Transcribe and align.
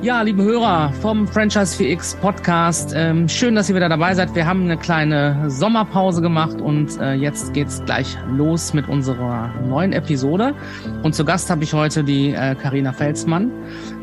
Ja, 0.00 0.22
liebe 0.22 0.44
Hörer 0.44 0.92
vom 1.02 1.26
Franchise 1.26 1.76
4X 1.76 2.16
Podcast, 2.20 2.92
ähm, 2.94 3.28
schön, 3.28 3.56
dass 3.56 3.68
ihr 3.68 3.74
wieder 3.74 3.88
dabei 3.88 4.14
seid. 4.14 4.32
Wir 4.36 4.46
haben 4.46 4.62
eine 4.62 4.76
kleine 4.76 5.50
Sommerpause 5.50 6.22
gemacht 6.22 6.60
und 6.60 7.00
äh, 7.00 7.14
jetzt 7.14 7.52
geht's 7.52 7.82
gleich 7.84 8.16
los 8.30 8.72
mit 8.74 8.88
unserer 8.88 9.52
neuen 9.66 9.92
Episode. 9.92 10.54
Und 11.02 11.16
zu 11.16 11.24
Gast 11.24 11.50
habe 11.50 11.64
ich 11.64 11.74
heute 11.74 12.04
die 12.04 12.32
Karina 12.32 12.90
äh, 12.90 12.92
Felsmann 12.92 13.50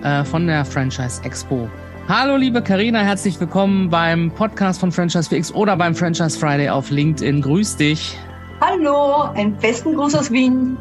äh, 0.04 0.26
von 0.26 0.48
der 0.48 0.66
Franchise 0.66 1.24
Expo. 1.24 1.70
Hallo 2.10 2.36
liebe 2.36 2.62
Karina, 2.62 3.00
herzlich 3.00 3.40
willkommen 3.40 3.90
beim 3.90 4.32
Podcast 4.32 4.82
von 4.82 4.92
Franchise 4.92 5.34
4X 5.34 5.54
oder 5.54 5.78
beim 5.78 5.96
Franchise 5.96 6.38
Friday 6.38 6.70
auf 6.70 6.92
LinkedIn. 6.92 7.42
Grüß 7.42 7.78
dich. 7.78 8.18
Hallo, 8.60 9.32
einen 9.34 9.58
festen 9.60 9.96
Gruß 9.96 10.14
aus 10.14 10.30
Wien. 10.30 10.78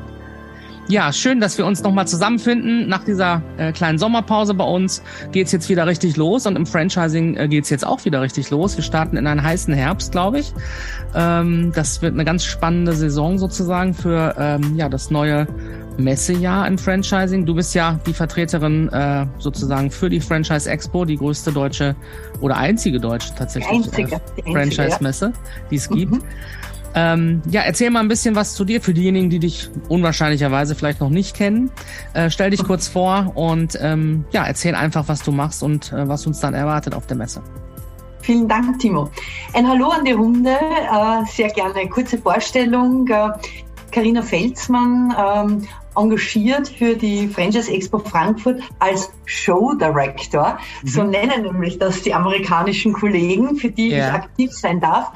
Ja, 0.87 1.13
schön, 1.15 1.41
dass 1.41 1.57
wir 1.57 1.65
uns 1.65 1.83
nochmal 1.83 2.07
zusammenfinden. 2.07 2.89
Nach 2.89 3.05
dieser 3.05 3.41
äh, 3.57 3.73
kleinen 3.73 3.97
Sommerpause 3.97 4.53
bei 4.53 4.65
uns 4.65 5.03
geht's 5.33 5.51
jetzt 5.51 5.71
wieder 5.71 5.87
richtig 5.87 6.17
los 6.17 6.47
und 6.47 6.57
im 6.57 6.67
Franchising 6.67 7.37
äh, 7.37 7.49
geht's 7.49 7.71
jetzt 7.71 7.87
auch 7.87 8.05
wieder 8.05 8.21
richtig 8.21 8.51
los. 8.51 8.77
Wir 8.77 8.85
starten 8.85 9.17
in 9.17 9.27
einen 9.27 9.43
heißen 9.43 9.73
Herbst, 9.73 10.13
glaube 10.13 10.41
ich. 10.41 10.53
Ähm, 11.15 11.73
das 11.75 12.03
wird 12.03 12.13
eine 12.13 12.27
ganz 12.27 12.45
spannende 12.45 12.93
Saison 12.93 13.39
sozusagen 13.39 13.95
für 13.95 14.35
ähm, 14.39 14.77
ja, 14.77 14.91
das 14.91 15.11
neue 15.11 15.47
Messejahr 15.97 16.67
im 16.67 16.77
Franchising. 16.77 17.47
Du 17.47 17.55
bist 17.55 17.75
ja 17.75 17.99
die 18.07 18.13
Vertreterin 18.13 18.91
äh, 18.91 19.27
sozusagen 19.39 19.91
für 19.91 20.11
die 20.11 20.21
Franchise 20.21 20.69
Expo, 20.69 21.07
die 21.07 21.17
größte 21.17 21.51
deutsche 21.51 21.97
oder 22.43 22.59
einzige 22.59 23.01
deutsche 23.01 23.35
tatsächlich 23.35 23.89
äh, 23.99 24.53
Franchise-Messe, 24.53 25.33
die 25.71 25.77
es 25.77 25.89
gibt. 25.89 26.13
Mhm. 26.13 26.23
Ähm, 26.95 27.43
ja, 27.51 27.63
erzähl 27.63 27.91
mal 27.91 28.01
ein 28.01 28.09
bisschen 28.09 28.37
was 28.37 28.55
zu 28.55 28.65
dir 28.65 28.81
für 28.81 28.95
diejenigen, 28.95 29.31
die 29.31 29.41
dich 29.41 29.69
unwahrscheinlicherweise 29.89 30.75
vielleicht 30.75 31.01
noch 31.01 31.11
nicht 31.11 31.37
kennen. 31.37 31.71
Äh, 32.13 32.31
stell 32.31 32.51
dich 32.51 32.63
kurz 32.63 32.89
vor 32.89 33.33
und 33.35 33.79
ähm, 33.81 34.25
ja, 34.31 34.45
erzähl 34.45 34.75
einfach, 34.75 35.09
was 35.09 35.23
du 35.23 35.33
machst 35.33 35.63
und 35.63 35.93
äh, 35.93 36.09
was 36.09 36.27
uns 36.27 36.41
dann 36.41 36.55
erwartet 36.55 36.95
auf 36.95 37.07
der 37.07 37.17
Messe. 37.17 37.43
Vielen 38.21 38.49
Dank, 38.49 38.79
Timo. 38.79 39.11
Ein 39.53 39.69
Hallo 39.69 39.89
an 39.89 40.05
die 40.05 40.13
Runde. 40.13 40.51
Äh, 40.51 41.27
sehr 41.31 41.49
gerne 41.49 41.89
kurze 41.91 42.17
Vorstellung. 42.17 43.07
Karina 43.91 44.21
äh, 44.21 44.23
Felsmann, 44.23 45.15
ähm, 45.19 45.69
engagiert 45.97 46.69
für 46.69 46.95
die 46.97 47.29
Franchise 47.29 47.71
Expo 47.71 47.99
Frankfurt 47.99 48.63
als 48.79 49.13
Show 49.27 49.75
Director. 49.75 50.59
Mhm. 50.83 50.89
So 50.89 51.03
nennen 51.05 51.43
nämlich 51.43 51.79
das 51.79 52.03
die 52.03 52.15
amerikanischen 52.15 52.93
Kollegen, 52.93 53.57
für 53.57 53.71
die 53.71 53.91
ja. 53.91 54.09
ich 54.09 54.15
aktiv 54.15 54.53
sein 54.53 54.81
darf. 54.81 55.13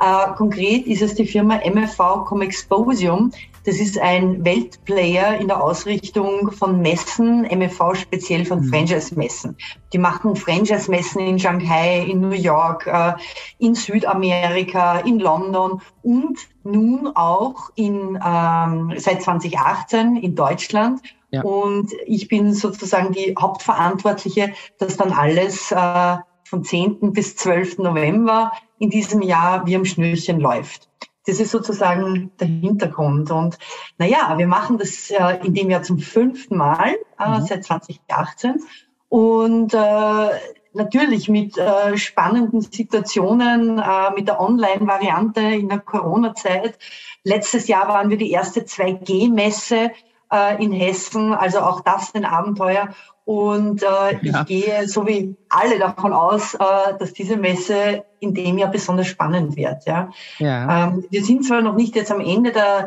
Äh, 0.00 0.32
konkret 0.36 0.86
ist 0.86 1.02
es 1.02 1.14
die 1.14 1.26
Firma 1.26 1.60
MFV 1.64 2.24
Comexposium. 2.24 3.32
Das 3.64 3.76
ist 3.76 3.98
ein 3.98 4.44
Weltplayer 4.44 5.38
in 5.38 5.48
der 5.48 5.62
Ausrichtung 5.62 6.52
von 6.52 6.80
Messen, 6.80 7.42
MFV 7.44 7.94
speziell 7.94 8.46
von 8.46 8.60
mhm. 8.60 8.68
Franchise-Messen. 8.70 9.56
Die 9.92 9.98
machen 9.98 10.36
Franchise-Messen 10.36 11.20
in 11.20 11.38
Shanghai, 11.38 12.06
in 12.08 12.20
New 12.20 12.30
York, 12.30 12.86
äh, 12.86 13.12
in 13.58 13.74
Südamerika, 13.74 15.00
in 15.00 15.18
London 15.18 15.82
und 16.02 16.38
nun 16.62 17.10
auch 17.14 17.70
in, 17.74 18.18
ähm, 18.24 18.94
seit 18.96 19.22
2018 19.22 20.16
in 20.16 20.34
Deutschland. 20.34 21.02
Ja. 21.30 21.42
Und 21.42 21.92
ich 22.06 22.28
bin 22.28 22.54
sozusagen 22.54 23.12
die 23.12 23.34
Hauptverantwortliche, 23.38 24.52
dass 24.78 24.96
dann 24.96 25.12
alles 25.12 25.72
äh, 25.72 26.16
von 26.48 26.64
10. 26.64 27.12
bis 27.12 27.36
12. 27.36 27.78
November 27.78 28.52
in 28.78 28.90
diesem 28.90 29.22
Jahr 29.22 29.66
wie 29.66 29.76
am 29.76 29.84
Schnürchen 29.84 30.40
läuft. 30.40 30.88
Das 31.26 31.40
ist 31.40 31.50
sozusagen 31.50 32.30
der 32.40 32.46
Hintergrund. 32.46 33.30
Und 33.30 33.58
naja, 33.98 34.34
wir 34.38 34.46
machen 34.46 34.78
das 34.78 35.10
äh, 35.10 35.38
in 35.44 35.52
dem 35.52 35.68
Jahr 35.68 35.82
zum 35.82 35.98
fünften 35.98 36.56
Mal 36.56 36.96
äh, 37.20 37.28
mhm. 37.28 37.46
seit 37.46 37.64
2018. 37.64 38.62
Und 39.10 39.74
äh, 39.74 40.28
natürlich 40.72 41.28
mit 41.28 41.58
äh, 41.58 41.98
spannenden 41.98 42.62
Situationen, 42.62 43.78
äh, 43.78 44.10
mit 44.14 44.28
der 44.28 44.40
Online-Variante 44.40 45.40
in 45.40 45.68
der 45.68 45.80
Corona-Zeit. 45.80 46.78
Letztes 47.24 47.68
Jahr 47.68 47.88
waren 47.88 48.08
wir 48.08 48.16
die 48.16 48.30
erste 48.30 48.60
2G-Messe 48.60 49.90
äh, 50.32 50.64
in 50.64 50.72
Hessen, 50.72 51.34
also 51.34 51.60
auch 51.60 51.80
das 51.80 52.14
ein 52.14 52.24
Abenteuer. 52.24 52.88
Und 53.28 53.82
äh, 53.82 53.86
ja. 54.22 54.40
ich 54.40 54.46
gehe 54.46 54.88
so 54.88 55.06
wie 55.06 55.36
alle 55.50 55.78
davon 55.78 56.14
aus, 56.14 56.54
äh, 56.54 56.58
dass 56.98 57.12
diese 57.12 57.36
Messe 57.36 58.06
in 58.20 58.32
dem 58.32 58.56
Jahr 58.56 58.70
besonders 58.70 59.08
spannend 59.08 59.54
wird. 59.54 59.84
Ja? 59.84 60.10
ja. 60.38 60.86
Ähm, 60.86 61.04
wir 61.10 61.22
sind 61.22 61.44
zwar 61.44 61.60
noch 61.60 61.74
nicht 61.74 61.94
jetzt 61.94 62.10
am 62.10 62.22
Ende 62.22 62.52
der, 62.52 62.86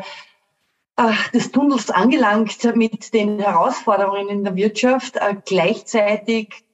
äh, 0.96 1.12
des 1.32 1.52
Tunnels 1.52 1.92
angelangt 1.92 2.58
mit 2.74 3.14
den 3.14 3.38
Herausforderungen 3.38 4.30
in 4.30 4.42
der 4.42 4.56
Wirtschaft. 4.56 5.14
Äh, 5.14 5.36
gleichzeitig 5.46 6.64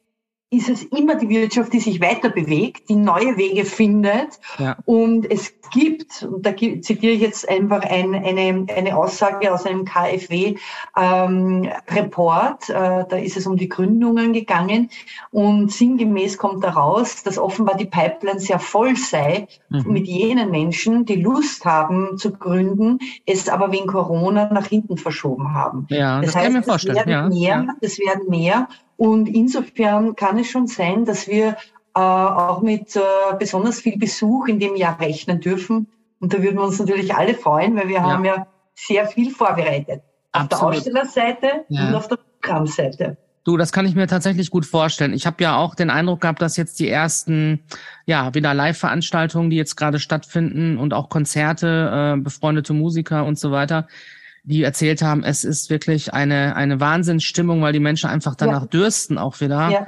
ist 0.51 0.71
es 0.71 0.83
immer 0.85 1.17
die 1.17 1.29
Wirtschaft, 1.29 1.75
die 1.75 1.81
sich 1.81 2.01
weiter 2.01 2.31
bewegt, 2.31 2.89
die 2.89 2.97
neue 2.97 3.37
Wege 3.37 3.67
findet. 3.67 4.41
Ja. 4.59 4.79
Und 4.87 5.31
es 5.31 5.53
gibt, 5.71 6.23
und 6.23 6.47
da 6.47 6.57
zitiere 6.57 7.13
ich 7.13 7.21
jetzt 7.21 7.47
einfach 7.47 7.83
ein, 7.83 8.15
eine, 8.15 8.67
eine 8.75 8.97
Aussage 8.97 9.53
aus 9.53 9.67
einem 9.67 9.85
KfW-Report, 9.85 10.59
ähm, 12.71 12.75
äh, 12.75 13.05
da 13.09 13.17
ist 13.17 13.37
es 13.37 13.47
um 13.47 13.59
die 13.59 13.69
Gründungen 13.69 14.33
gegangen 14.33 14.89
und 15.31 15.71
sinngemäß 15.71 16.39
kommt 16.39 16.65
daraus, 16.65 17.23
dass 17.23 17.37
offenbar 17.37 17.77
die 17.77 17.85
Pipeline 17.85 18.41
sehr 18.41 18.59
voll 18.59 18.97
sei 18.97 19.49
mhm. 19.69 19.85
mit 19.87 20.07
jenen 20.07 20.51
Menschen, 20.51 21.05
die 21.05 21.21
Lust 21.21 21.67
haben 21.67 22.17
zu 22.17 22.33
gründen, 22.33 23.01
es 23.27 23.51
aber 23.51 23.71
wegen 23.71 23.87
Corona 23.87 24.51
nach 24.51 24.67
hinten 24.67 24.97
verschoben 24.97 25.53
haben. 25.53 25.87
Ja, 25.91 26.23
das, 26.23 26.33
das 26.33 26.37
heißt, 26.37 26.45
kann 26.47 26.53
ich 26.53 26.59
mir 26.61 26.63
vorstellen. 26.71 26.97
Es 26.97 27.07
werden 27.07 27.13
ja, 27.13 27.29
mehr, 27.29 27.67
ja. 27.67 27.75
das 27.83 27.99
werden 27.99 28.31
mehr 28.31 28.69
und 28.99 29.29
insofern 29.29 30.17
kann 30.17 30.39
es 30.41 30.49
schon 30.49 30.67
sein, 30.67 31.05
dass 31.05 31.29
wir 31.29 31.57
äh, 31.95 32.01
auch 32.01 32.63
mit 32.63 32.97
äh, 32.97 33.01
besonders 33.39 33.81
viel 33.81 33.97
Besuch 33.97 34.49
in 34.49 34.59
dem 34.59 34.75
Jahr 34.75 34.99
rechnen 35.01 35.41
dürfen. 35.41 35.87
Und 36.19 36.35
da 36.35 36.43
würden 36.43 36.57
wir 36.57 36.65
uns 36.65 36.81
natürlich 36.81 37.15
alle 37.15 37.35
freuen, 37.35 37.77
weil 37.77 37.87
wir 37.87 37.97
ja. 37.97 38.03
haben 38.03 38.25
ja 38.25 38.49
sehr 38.75 39.07
viel 39.07 39.31
vorbereitet. 39.31 40.03
Auf 40.33 40.49
der 40.49 40.63
Ausstellerseite 40.63 41.65
ja. 41.69 41.89
und 41.89 41.95
auf 41.95 42.09
der 42.09 42.17
Programmseite. 42.17 43.17
Du, 43.45 43.57
das 43.57 43.71
kann 43.71 43.87
ich 43.87 43.95
mir 43.95 44.09
tatsächlich 44.09 44.51
gut 44.51 44.67
vorstellen. 44.67 45.15
Ich 45.15 45.27
habe 45.27 45.43
ja 45.45 45.57
auch 45.57 45.77
den 45.77 45.91
Eindruck 45.91 46.23
gehabt, 46.23 46.43
dass 46.43 46.57
jetzt 46.57 46.81
die 46.81 46.89
ersten, 46.89 47.61
ja, 48.05 48.35
wieder 48.35 48.53
Live-Veranstaltungen, 48.53 49.49
die 49.49 49.57
jetzt 49.57 49.77
gerade 49.77 50.01
stattfinden 50.01 50.77
und 50.77 50.93
auch 50.93 51.09
Konzerte, 51.09 52.17
äh, 52.17 52.21
befreundete 52.21 52.73
Musiker 52.73 53.25
und 53.25 53.39
so 53.39 53.53
weiter, 53.53 53.87
die 54.49 54.63
erzählt 54.63 55.03
haben, 55.03 55.25
es 55.25 55.45
ist 55.45 55.69
wirklich 55.69 56.15
eine, 56.15 56.57
eine 56.57 56.81
Wahnsinnsstimmung, 56.81 57.61
weil 57.61 57.75
die 57.75 57.81
Menschen 57.81 58.09
einfach 58.09 58.35
danach 58.35 58.63
ja. 58.63 58.69
dürsten 58.69 59.19
auch 59.19 59.41
wieder. 59.41 59.71
Ja. 59.71 59.87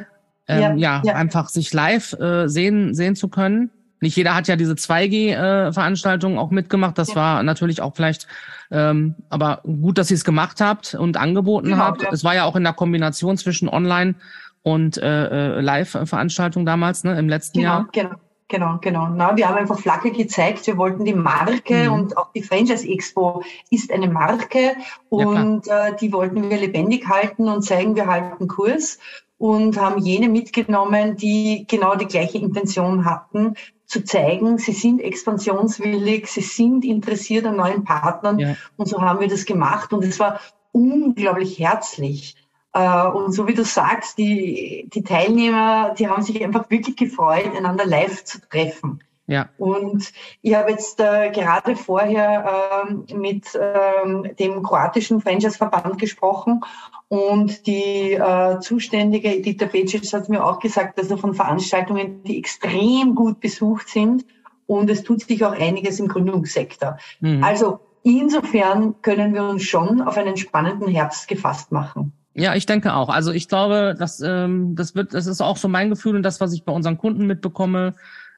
Ähm, 0.48 0.78
ja, 0.78 1.00
ja, 1.04 1.14
einfach 1.14 1.48
sich 1.48 1.72
live 1.72 2.12
äh, 2.14 2.48
sehen, 2.48 2.94
sehen 2.94 3.16
zu 3.16 3.28
können. 3.28 3.70
Nicht 4.00 4.16
jeder 4.16 4.34
hat 4.34 4.48
ja 4.48 4.56
diese 4.56 4.72
2G-Veranstaltungen 4.72 6.36
äh, 6.36 6.40
auch 6.40 6.50
mitgemacht. 6.50 6.98
Das 6.98 7.14
war 7.14 7.42
natürlich 7.42 7.80
auch 7.80 7.94
vielleicht, 7.94 8.26
ähm, 8.70 9.14
aber 9.28 9.60
gut, 9.62 9.96
dass 9.96 10.10
ihr 10.10 10.16
es 10.16 10.24
gemacht 10.24 10.60
habt 10.60 10.94
und 10.94 11.16
angeboten 11.16 11.68
genau, 11.68 11.78
habt. 11.78 12.06
Es 12.10 12.24
war 12.24 12.34
ja 12.34 12.44
auch 12.44 12.56
in 12.56 12.64
der 12.64 12.72
Kombination 12.72 13.36
zwischen 13.36 13.68
Online 13.68 14.14
und 14.62 14.98
äh, 14.98 15.58
äh 15.58 15.60
Live-Veranstaltung 15.60 16.66
damals, 16.66 17.04
ne, 17.04 17.18
im 17.18 17.28
letzten 17.28 17.60
genau, 17.60 17.70
Jahr. 17.70 17.88
Genau. 17.92 18.10
Genau, 18.50 18.78
genau. 18.80 19.08
Na, 19.08 19.36
wir 19.36 19.48
haben 19.48 19.58
einfach 19.58 19.78
Flagge 19.78 20.10
gezeigt. 20.10 20.66
Wir 20.66 20.76
wollten 20.76 21.04
die 21.04 21.14
Marke 21.14 21.88
mhm. 21.88 21.92
und 21.92 22.16
auch 22.18 22.32
die 22.32 22.42
Franchise 22.42 22.86
Expo 22.86 23.44
ist 23.70 23.92
eine 23.92 24.08
Marke 24.08 24.72
und 25.08 25.66
ja, 25.66 25.86
äh, 25.86 25.96
die 25.96 26.12
wollten 26.12 26.50
wir 26.50 26.58
lebendig 26.58 27.08
halten 27.08 27.48
und 27.48 27.62
zeigen, 27.62 27.94
wir 27.94 28.08
halten 28.08 28.48
Kurs 28.48 28.98
und 29.38 29.80
haben 29.80 30.00
jene 30.00 30.28
mitgenommen, 30.28 31.16
die 31.16 31.64
genau 31.68 31.94
die 31.94 32.06
gleiche 32.06 32.38
Intention 32.38 33.04
hatten, 33.04 33.54
zu 33.86 34.04
zeigen, 34.04 34.58
sie 34.58 34.72
sind 34.72 35.00
expansionswillig, 35.00 36.26
sie 36.26 36.42
sind 36.42 36.84
interessiert 36.84 37.46
an 37.46 37.56
neuen 37.56 37.84
Partnern 37.84 38.38
ja. 38.38 38.56
und 38.76 38.88
so 38.88 39.00
haben 39.00 39.20
wir 39.20 39.28
das 39.28 39.46
gemacht 39.46 39.92
und 39.92 40.04
es 40.04 40.18
war 40.18 40.40
unglaublich 40.72 41.58
herzlich. 41.58 42.36
Äh, 42.72 43.06
und 43.08 43.32
so 43.32 43.46
wie 43.48 43.54
du 43.54 43.64
sagst, 43.64 44.18
die, 44.18 44.88
die 44.92 45.02
Teilnehmer, 45.02 45.94
die 45.98 46.08
haben 46.08 46.22
sich 46.22 46.42
einfach 46.42 46.70
wirklich 46.70 46.96
gefreut, 46.96 47.50
einander 47.56 47.84
live 47.84 48.24
zu 48.24 48.40
treffen. 48.48 49.02
Ja. 49.26 49.48
Und 49.58 50.12
ich 50.42 50.54
habe 50.56 50.72
jetzt 50.72 50.98
äh, 50.98 51.30
gerade 51.30 51.76
vorher 51.76 52.88
äh, 53.08 53.14
mit 53.14 53.54
äh, 53.54 54.34
dem 54.34 54.62
kroatischen 54.64 55.20
Franchise-Verband 55.20 56.00
gesprochen 56.00 56.62
und 57.06 57.64
die 57.68 58.14
äh, 58.14 58.58
zuständige 58.58 59.32
Edita 59.32 59.66
Becic 59.66 60.12
hat 60.12 60.28
mir 60.28 60.44
auch 60.44 60.58
gesagt, 60.58 60.98
dass 60.98 61.10
er 61.10 61.18
von 61.18 61.34
Veranstaltungen, 61.34 62.24
die 62.24 62.38
extrem 62.38 63.14
gut 63.14 63.38
besucht 63.38 63.88
sind 63.88 64.24
und 64.66 64.90
es 64.90 65.04
tut 65.04 65.22
sich 65.22 65.44
auch 65.44 65.52
einiges 65.52 66.00
im 66.00 66.08
Gründungssektor. 66.08 66.98
Mhm. 67.20 67.44
Also 67.44 67.78
insofern 68.02 69.00
können 69.00 69.32
wir 69.32 69.44
uns 69.44 69.62
schon 69.62 70.02
auf 70.02 70.16
einen 70.16 70.38
spannenden 70.38 70.88
Herbst 70.88 71.28
gefasst 71.28 71.70
machen. 71.70 72.12
Ja, 72.40 72.54
ich 72.54 72.66
denke 72.66 72.94
auch. 72.94 73.08
Also 73.08 73.32
ich 73.32 73.48
glaube, 73.48 73.94
dass 73.98 74.20
ähm, 74.20 74.74
das 74.74 74.94
wird, 74.94 75.14
das 75.14 75.26
ist 75.26 75.40
auch 75.40 75.56
so 75.56 75.68
mein 75.68 75.90
Gefühl 75.90 76.16
und 76.16 76.22
das, 76.22 76.40
was 76.40 76.52
ich 76.52 76.64
bei 76.64 76.72
unseren 76.72 76.98
Kunden 76.98 77.26
mitbekomme, 77.26 77.94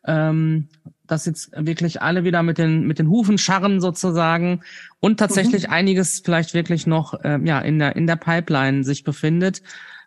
ähm, 0.06 0.68
dass 1.06 1.26
jetzt 1.26 1.50
wirklich 1.56 2.02
alle 2.02 2.24
wieder 2.24 2.42
mit 2.42 2.58
den 2.58 2.86
mit 2.86 2.98
den 2.98 3.08
Hufen 3.08 3.38
scharren 3.38 3.80
sozusagen 3.80 4.62
und 5.00 5.18
tatsächlich 5.18 5.68
mhm. 5.68 5.72
einiges 5.72 6.20
vielleicht 6.24 6.54
wirklich 6.54 6.86
noch 6.86 7.14
ähm, 7.22 7.46
ja 7.46 7.60
in 7.60 7.78
der 7.78 7.94
in 7.96 8.06
der 8.06 8.16
Pipeline 8.16 8.82
sich 8.82 9.04
befindet. 9.04 9.62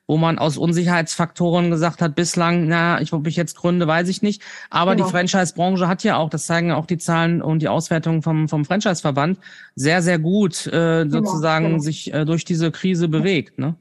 wo 0.07 0.17
man 0.17 0.37
aus 0.37 0.57
Unsicherheitsfaktoren 0.57 1.71
gesagt 1.71 2.01
hat, 2.01 2.15
bislang, 2.15 2.67
na, 2.67 3.01
ich, 3.01 3.11
ob 3.13 3.25
ich 3.25 3.35
jetzt 3.35 3.55
gründe, 3.55 3.87
weiß 3.87 4.07
ich 4.09 4.21
nicht. 4.21 4.41
Aber 4.69 4.95
genau. 4.95 5.05
die 5.05 5.11
Franchise-Branche 5.11 5.87
hat 5.87 6.03
ja 6.03 6.17
auch, 6.17 6.29
das 6.29 6.45
zeigen 6.45 6.71
auch 6.71 6.85
die 6.85 6.97
Zahlen 6.99 7.41
und 7.41 7.59
die 7.61 7.69
Auswertungen 7.69 8.21
vom, 8.21 8.47
vom 8.47 8.65
Franchise-Verband, 8.65 9.39
sehr, 9.75 10.01
sehr 10.01 10.19
gut 10.19 10.67
äh, 10.67 11.05
genau, 11.05 11.09
sozusagen 11.09 11.65
genau. 11.65 11.79
sich 11.79 12.13
äh, 12.13 12.25
durch 12.25 12.45
diese 12.45 12.71
Krise 12.71 13.07
bewegt. 13.07 13.57
Ne? 13.57 13.75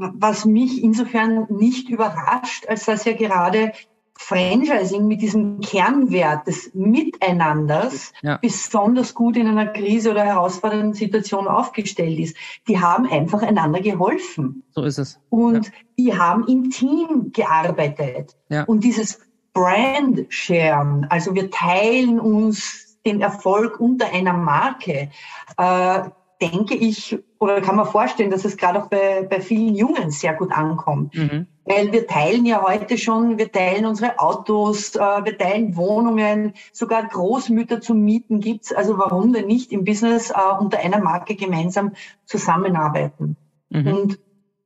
Was 0.00 0.44
mich 0.44 0.82
insofern 0.82 1.46
nicht 1.48 1.88
überrascht, 1.88 2.66
als 2.68 2.84
dass 2.84 3.04
ja 3.04 3.14
gerade 3.14 3.72
Franchising 4.20 5.06
mit 5.06 5.22
diesem 5.22 5.60
Kernwert 5.60 6.46
des 6.46 6.74
Miteinanders 6.74 8.12
ja. 8.20 8.36
besonders 8.38 9.14
gut 9.14 9.36
in 9.36 9.46
einer 9.46 9.68
Krise 9.68 10.10
oder 10.10 10.24
herausfordernden 10.24 10.92
Situation 10.92 11.46
aufgestellt 11.46 12.18
ist. 12.18 12.36
Die 12.66 12.80
haben 12.80 13.06
einfach 13.06 13.42
einander 13.42 13.80
geholfen. 13.80 14.64
So 14.70 14.82
ist 14.82 14.98
es. 14.98 15.20
Und 15.30 15.66
ja. 15.66 15.72
die 15.98 16.18
haben 16.18 16.46
im 16.48 16.70
Team 16.70 17.30
gearbeitet. 17.32 18.36
Ja. 18.48 18.64
Und 18.64 18.82
dieses 18.82 19.20
Brand 19.52 20.26
Sharen, 20.28 21.06
also 21.10 21.34
wir 21.34 21.50
teilen 21.50 22.18
uns 22.18 22.98
den 23.06 23.20
Erfolg 23.20 23.78
unter 23.80 24.12
einer 24.12 24.32
Marke, 24.32 25.10
äh, 25.56 26.00
denke 26.40 26.74
ich, 26.74 27.18
oder 27.38 27.60
kann 27.60 27.76
man 27.76 27.86
vorstellen, 27.86 28.30
dass 28.30 28.44
es 28.44 28.56
gerade 28.56 28.82
auch 28.82 28.88
bei, 28.88 29.26
bei 29.28 29.40
vielen 29.40 29.74
Jungen 29.74 30.10
sehr 30.10 30.34
gut 30.34 30.52
ankommt. 30.52 31.14
Mhm. 31.14 31.46
Weil 31.64 31.92
wir 31.92 32.06
teilen 32.06 32.46
ja 32.46 32.62
heute 32.66 32.96
schon, 32.96 33.38
wir 33.38 33.50
teilen 33.50 33.84
unsere 33.84 34.18
Autos, 34.18 34.94
äh, 34.94 35.00
wir 35.00 35.36
teilen 35.36 35.76
Wohnungen, 35.76 36.54
sogar 36.72 37.06
Großmütter 37.06 37.80
zum 37.80 38.00
Mieten 38.00 38.40
gibt's. 38.40 38.72
Also 38.72 38.98
warum 38.98 39.32
denn 39.32 39.46
nicht 39.46 39.72
im 39.72 39.84
Business 39.84 40.30
äh, 40.30 40.34
unter 40.58 40.78
einer 40.78 40.98
Marke 40.98 41.34
gemeinsam 41.34 41.92
zusammenarbeiten? 42.24 43.36
Mhm. 43.70 43.86
Und 43.86 44.18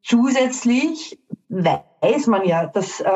zusätzlich 0.03 1.19
weiß 1.49 2.27
man 2.27 2.47
ja, 2.47 2.67
dass 2.67 3.01
äh, 3.01 3.09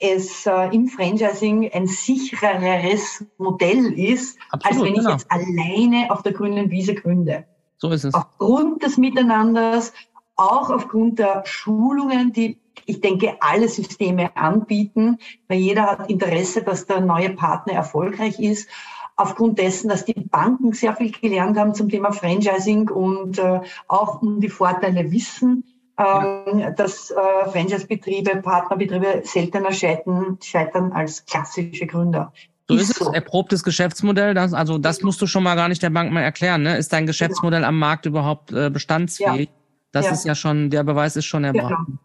es 0.00 0.46
äh, 0.46 0.74
im 0.74 0.88
Franchising 0.88 1.70
ein 1.72 1.86
sichereres 1.86 3.24
Modell 3.36 3.92
ist, 3.92 4.38
Absolut, 4.50 4.66
als 4.66 4.84
wenn 4.84 4.94
ich 4.94 5.00
genau. 5.00 5.10
jetzt 5.10 5.30
alleine 5.30 6.10
auf 6.10 6.22
der 6.22 6.32
grünen 6.32 6.70
Wiese 6.70 6.94
gründe. 6.94 7.44
So 7.78 7.90
ist 7.90 8.04
es. 8.04 8.14
Aufgrund 8.14 8.82
des 8.82 8.98
Miteinanders, 8.98 9.92
auch 10.36 10.70
aufgrund 10.70 11.18
der 11.18 11.42
Schulungen, 11.46 12.32
die 12.32 12.58
ich 12.86 13.00
denke, 13.00 13.36
alle 13.40 13.68
Systeme 13.68 14.36
anbieten, 14.36 15.18
weil 15.48 15.58
jeder 15.58 15.82
hat 15.82 16.10
Interesse, 16.10 16.62
dass 16.62 16.86
der 16.86 17.00
neue 17.00 17.30
Partner 17.30 17.74
erfolgreich 17.74 18.40
ist. 18.40 18.68
Aufgrund 19.16 19.58
dessen, 19.58 19.88
dass 19.88 20.04
die 20.04 20.14
Banken 20.14 20.72
sehr 20.72 20.94
viel 20.94 21.10
gelernt 21.10 21.58
haben 21.58 21.74
zum 21.74 21.88
Thema 21.88 22.12
Franchising 22.12 22.88
und 22.88 23.38
äh, 23.38 23.60
auch 23.88 24.22
um 24.22 24.40
die 24.40 24.48
Vorteile 24.48 25.10
wissen, 25.10 25.64
ähm, 25.98 26.74
dass 26.76 27.10
äh, 27.10 27.50
Franchise-Betriebe, 27.50 28.36
Partnerbetriebe 28.36 29.22
seltener 29.24 29.72
scheitern, 29.72 30.38
scheitern 30.40 30.92
als 30.92 31.26
klassische 31.26 31.86
Gründer. 31.86 32.32
So 32.68 32.76
ist, 32.76 32.82
ist 32.82 32.90
es. 33.00 33.06
So. 33.06 33.12
Erprobtes 33.12 33.64
Geschäftsmodell. 33.64 34.34
Das, 34.34 34.52
also 34.52 34.78
das 34.78 35.02
musst 35.02 35.20
du 35.22 35.26
schon 35.26 35.42
mal 35.42 35.54
gar 35.54 35.68
nicht 35.68 35.82
der 35.82 35.90
Bank 35.90 36.12
mal 36.12 36.22
erklären. 36.22 36.62
Ne? 36.62 36.76
Ist 36.76 36.92
dein 36.92 37.06
Geschäftsmodell 37.06 37.64
am 37.64 37.78
Markt 37.78 38.06
überhaupt 38.06 38.52
äh, 38.52 38.70
bestandsfähig? 38.70 39.48
Ja. 39.48 39.54
Das 39.92 40.06
ja. 40.06 40.12
ist 40.12 40.24
ja 40.24 40.34
schon, 40.34 40.70
der 40.70 40.84
Beweis 40.84 41.16
ist 41.16 41.24
schon 41.24 41.44
erbracht. 41.44 41.74
Genau. 41.86 41.98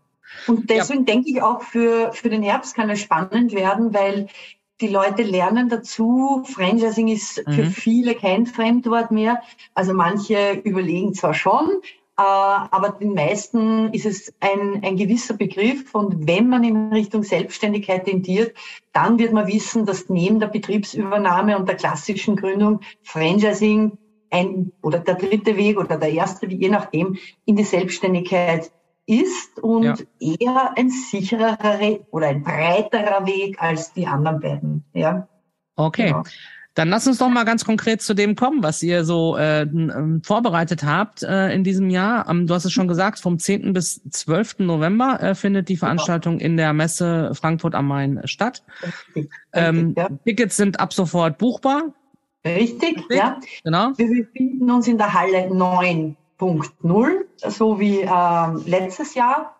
Und 0.48 0.69
deswegen 0.69 1.01
ja. 1.01 1.13
denke 1.13 1.30
ich 1.30 1.42
auch 1.42 1.62
für, 1.62 2.12
für 2.13 2.30
den 2.30 2.42
Herbst 2.42 2.75
kann 2.75 2.89
es 2.89 3.01
spannend 3.01 3.54
werden, 3.54 3.94
weil 3.94 4.27
die 4.81 4.88
Leute 4.88 5.24
lernen 5.24 5.69
dazu. 5.69 6.44
Franchising 6.45 7.07
ist 7.09 7.45
mhm. 7.45 7.54
für 7.54 7.66
viele 7.66 8.16
kein 8.16 8.45
Fremdwort 8.45 9.12
mehr. 9.12 9.42
Also 9.74 9.94
manche 9.94 10.54
überlegen 10.63 11.13
zwar 11.13 11.33
schon, 11.33 11.69
aber 12.23 12.89
den 12.89 13.13
meisten 13.13 13.93
ist 13.93 14.05
es 14.05 14.33
ein, 14.39 14.83
ein 14.83 14.97
gewisser 14.97 15.35
Begriff. 15.35 15.93
Und 15.93 16.27
wenn 16.27 16.49
man 16.49 16.63
in 16.63 16.91
Richtung 16.91 17.23
Selbstständigkeit 17.23 18.05
tendiert, 18.05 18.55
dann 18.91 19.19
wird 19.19 19.33
man 19.33 19.47
wissen, 19.47 19.85
dass 19.85 20.09
neben 20.09 20.39
der 20.39 20.47
Betriebsübernahme 20.47 21.57
und 21.57 21.67
der 21.67 21.75
klassischen 21.75 22.35
Gründung 22.35 22.81
Franchising 23.03 23.97
ein 24.29 24.71
oder 24.81 24.99
der 24.99 25.15
dritte 25.15 25.55
Weg 25.57 25.77
oder 25.77 25.97
der 25.97 26.11
erste, 26.11 26.47
je 26.47 26.69
nachdem, 26.69 27.17
in 27.45 27.55
die 27.55 27.63
Selbstständigkeit 27.63 28.71
ist 29.05 29.59
und 29.59 29.83
ja. 29.83 29.95
eher 30.19 30.77
ein 30.77 30.89
sicherer 30.89 31.57
oder 32.11 32.27
ein 32.27 32.43
breiterer 32.43 33.25
Weg 33.25 33.61
als 33.61 33.93
die 33.93 34.07
anderen 34.07 34.39
beiden. 34.39 34.83
Ja. 34.93 35.27
Okay. 35.75 36.07
Genau. 36.07 36.23
Dann 36.75 36.89
lass 36.89 37.05
uns 37.05 37.19
doch 37.19 37.29
mal 37.29 37.43
ganz 37.43 37.65
konkret 37.65 38.01
zu 38.01 38.15
dem 38.15 38.35
kommen, 38.35 38.63
was 38.63 38.81
ihr 38.81 39.05
so 39.05 39.37
äh, 39.37 39.67
vorbereitet 40.23 40.83
habt 40.83 41.21
äh, 41.21 41.53
in 41.53 41.63
diesem 41.63 41.91
Jahr. 41.91 42.27
Ähm, 42.27 42.47
du 42.47 42.53
hast 42.55 42.65
es 42.65 42.73
schon 42.73 42.87
gesagt, 42.87 43.19
vom 43.19 43.37
10. 43.37 43.73
bis 43.73 44.01
12. 44.09 44.59
November 44.59 45.21
äh, 45.21 45.35
findet 45.35 45.69
die 45.69 45.77
Veranstaltung 45.77 46.39
in 46.39 46.57
der 46.57 46.73
Messe 46.73 47.31
Frankfurt 47.35 47.75
am 47.75 47.87
Main 47.87 48.21
statt. 48.25 48.63
Richtig, 49.15 49.31
ähm, 49.53 49.93
ja. 49.95 50.09
Tickets 50.25 50.57
sind 50.57 50.79
ab 50.79 50.93
sofort 50.93 51.37
buchbar. 51.37 51.93
Richtig, 52.45 52.97
Richtig, 52.97 53.17
ja. 53.17 53.39
Genau. 53.63 53.91
Wir 53.95 54.07
befinden 54.07 54.69
uns 54.71 54.87
in 54.87 54.97
der 54.97 55.13
Halle 55.13 55.49
9.0, 55.49 57.09
so 57.49 57.79
wie 57.79 58.01
äh, 58.01 58.69
letztes 58.69 59.13
Jahr. 59.13 59.55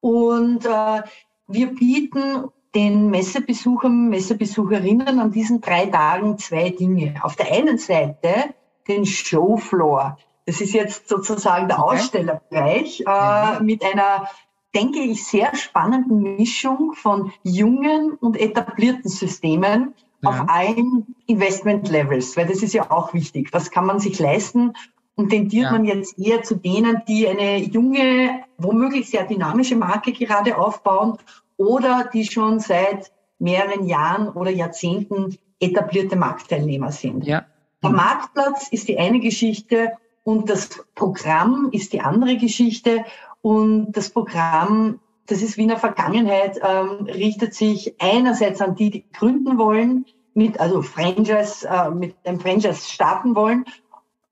Und 0.00 0.64
äh, 0.64 1.02
wir 1.48 1.74
bieten 1.74 2.48
den 2.74 3.10
Messebesuchern, 3.10 4.08
Messebesucherinnen 4.08 5.18
an 5.18 5.30
diesen 5.30 5.60
drei 5.60 5.86
Tagen 5.86 6.38
zwei 6.38 6.70
Dinge. 6.70 7.14
Auf 7.22 7.36
der 7.36 7.52
einen 7.52 7.78
Seite 7.78 8.54
den 8.88 9.04
Showfloor. 9.04 10.18
Das 10.46 10.60
ist 10.60 10.72
jetzt 10.72 11.08
sozusagen 11.08 11.68
der 11.68 11.78
okay. 11.78 11.96
Ausstellerbereich 11.96 13.04
äh, 13.06 13.60
mhm. 13.60 13.66
mit 13.66 13.84
einer, 13.84 14.28
denke 14.74 15.00
ich, 15.00 15.24
sehr 15.24 15.54
spannenden 15.54 16.36
Mischung 16.36 16.94
von 16.94 17.32
jungen 17.42 18.14
und 18.14 18.40
etablierten 18.40 19.08
Systemen 19.08 19.94
ja. 20.22 20.30
auf 20.30 20.48
allen 20.48 21.14
Investment-Levels, 21.26 22.36
weil 22.36 22.46
das 22.46 22.62
ist 22.62 22.72
ja 22.72 22.90
auch 22.90 23.14
wichtig. 23.14 23.50
Was 23.52 23.70
kann 23.70 23.86
man 23.86 24.00
sich 24.00 24.18
leisten? 24.18 24.72
Und 25.14 25.28
tendiert 25.28 25.66
ja. 25.66 25.72
man 25.72 25.84
jetzt 25.84 26.18
eher 26.18 26.42
zu 26.42 26.54
denen, 26.56 27.02
die 27.06 27.28
eine 27.28 27.58
junge, 27.58 28.40
womöglich 28.56 29.10
sehr 29.10 29.24
dynamische 29.24 29.76
Marke 29.76 30.12
gerade 30.12 30.56
aufbauen 30.56 31.18
oder 31.62 32.10
die 32.12 32.24
schon 32.24 32.58
seit 32.58 33.12
mehreren 33.38 33.86
Jahren 33.86 34.28
oder 34.28 34.50
Jahrzehnten 34.50 35.38
etablierte 35.60 36.16
Marktteilnehmer 36.16 36.90
sind. 36.90 37.24
Ja. 37.24 37.44
Der 37.82 37.90
Marktplatz 37.90 38.68
ist 38.68 38.88
die 38.88 38.98
eine 38.98 39.20
Geschichte 39.20 39.92
und 40.24 40.50
das 40.50 40.84
Programm 40.94 41.68
ist 41.72 41.92
die 41.92 42.00
andere 42.00 42.36
Geschichte. 42.36 43.04
Und 43.42 43.92
das 43.92 44.10
Programm, 44.10 45.00
das 45.26 45.42
ist 45.42 45.56
wie 45.56 45.62
in 45.62 45.68
der 45.68 45.78
Vergangenheit, 45.78 46.60
ähm, 46.62 47.06
richtet 47.06 47.54
sich 47.54 47.94
einerseits 48.00 48.60
an 48.60 48.76
die, 48.76 48.90
die 48.90 49.04
gründen 49.12 49.58
wollen, 49.58 50.06
mit, 50.34 50.60
also 50.60 50.82
Franchise, 50.82 51.68
äh, 51.68 51.90
mit 51.90 52.14
einem 52.24 52.40
Franchise 52.40 52.88
starten 52.88 53.34
wollen, 53.34 53.64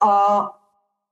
äh, 0.00 0.42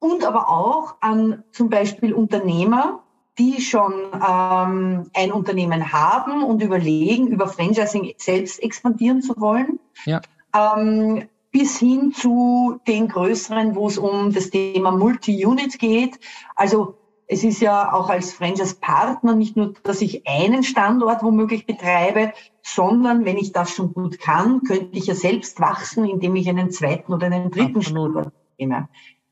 und 0.00 0.25
aber 0.25 0.48
auch 0.48 0.94
an 1.00 1.42
zum 1.50 1.70
Beispiel 1.70 2.12
Unternehmer, 2.12 3.02
die 3.38 3.61
schon 3.61 3.92
ähm, 4.14 5.11
ein 5.14 5.33
Unternehmen 5.33 5.92
haben 5.92 6.42
und 6.42 6.62
überlegen, 6.62 7.28
über 7.28 7.47
Franchising 7.49 8.14
selbst 8.16 8.62
expandieren 8.62 9.23
zu 9.23 9.35
wollen, 9.38 9.78
ja. 10.04 10.21
ähm, 10.54 11.28
bis 11.50 11.78
hin 11.78 12.12
zu 12.12 12.80
den 12.87 13.09
größeren, 13.09 13.75
wo 13.75 13.87
es 13.87 13.99
um 13.99 14.33
das 14.33 14.50
Thema 14.50 14.90
Multi-Unit 14.90 15.78
geht. 15.78 16.18
Also 16.57 16.97
es 17.26 17.45
ist 17.45 17.61
ja 17.61 17.92
auch 17.92 18.09
als 18.09 18.33
Franchise-Partner 18.33 19.35
nicht 19.35 19.57
nur, 19.57 19.75
dass 19.83 20.00
ich 20.00 20.26
einen 20.26 20.62
Standort 20.62 21.23
womöglich 21.23 21.66
betreibe, 21.66 22.33
sondern 22.62 23.25
wenn 23.25 23.37
ich 23.37 23.52
das 23.52 23.71
schon 23.71 23.92
gut 23.92 24.18
kann, 24.18 24.62
könnte 24.62 24.99
ich 24.99 25.07
ja 25.07 25.14
selbst 25.14 25.61
wachsen, 25.61 26.07
indem 26.07 26.37
ich 26.37 26.49
einen 26.49 26.71
zweiten 26.71 27.12
oder 27.12 27.26
einen 27.26 27.50
dritten 27.50 27.78
Absolut. 27.78 28.12
Standort 28.12 28.33
nehme 28.59 28.88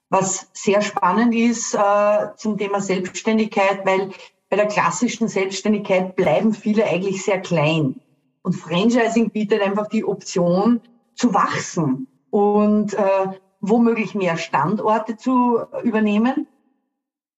was 0.08 0.48
sehr 0.52 0.82
spannend 0.82 1.34
ist 1.34 1.74
äh, 1.74 2.34
zum 2.36 2.58
Thema 2.58 2.80
Selbstständigkeit, 2.80 3.84
weil 3.84 4.10
bei 4.48 4.56
der 4.56 4.66
klassischen 4.66 5.28
Selbstständigkeit 5.28 6.14
bleiben 6.16 6.54
viele 6.54 6.84
eigentlich 6.84 7.24
sehr 7.24 7.40
klein. 7.40 8.00
Und 8.42 8.54
Franchising 8.54 9.30
bietet 9.30 9.60
einfach 9.60 9.88
die 9.88 10.04
Option 10.04 10.80
zu 11.14 11.34
wachsen 11.34 12.06
und 12.30 12.94
äh, 12.94 13.26
womöglich 13.60 14.14
mehr 14.14 14.36
Standorte 14.36 15.16
zu 15.16 15.58
übernehmen. 15.82 16.46